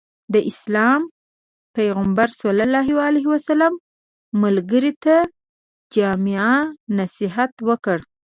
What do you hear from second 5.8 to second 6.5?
جامع